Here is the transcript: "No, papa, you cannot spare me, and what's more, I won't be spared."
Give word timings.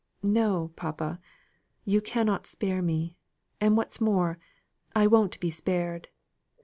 "No, 0.23 0.69
papa, 0.75 1.19
you 1.85 2.01
cannot 2.01 2.47
spare 2.47 2.81
me, 2.81 3.17
and 3.59 3.77
what's 3.77 4.01
more, 4.01 4.39
I 4.95 5.05
won't 5.05 5.39
be 5.39 5.51
spared." 5.51 6.07